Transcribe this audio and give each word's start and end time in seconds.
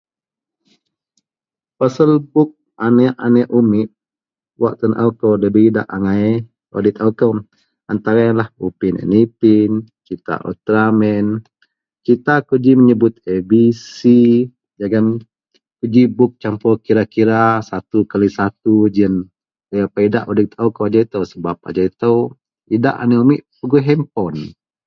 pasel 1.79 2.11
buk 2.33 2.49
aneak-aneak 2.85 3.49
umit 3.59 3.89
wak 4.61 4.73
tenaau 4.79 5.09
kou 5.19 5.33
dabei 5.41 5.67
idak 5.69 5.87
agai, 5.95 6.29
wak 6.71 6.83
di 6.85 6.91
taau 6.97 7.11
kou 7.19 7.31
antara 7.91 8.21
ienlah 8.25 8.49
upin 8.65 8.95
and 9.03 9.13
ipin, 9.23 9.71
serita 10.03 10.35
ultraman, 10.49 11.25
serita 12.03 12.33
kou 12.47 12.57
ji 12.63 12.71
meyebut 12.77 13.13
abc 13.33 13.97
jegum 14.79 15.07
kou 15.77 15.87
ji 15.93 16.01
buk 16.17 16.31
campur 16.43 16.73
kira-kira 16.85 17.41
satu 17.69 17.97
kali 18.11 18.29
satu 18.39 18.75
ji 18.95 19.01
ien, 19.05 19.13
debai 19.69 19.79
berapa 19.79 19.97
idak 20.07 20.23
wak 20.27 20.35
di 20.39 20.45
taau 20.53 20.69
kou 20.75 20.83
ajau 20.87 21.03
itou, 21.05 21.23
sebab 21.31 21.57
ajau 21.67 21.85
itou 21.91 22.17
idak 22.75 22.95
aneak 23.03 23.21
umik 23.23 23.41
pegui 23.57 23.81
handpon 23.87 24.35